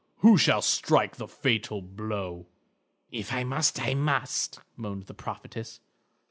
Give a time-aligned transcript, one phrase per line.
[0.21, 2.47] Who shall strike the fatal blow?"
[3.11, 5.79] "If I must, I must," moaned the prophetess.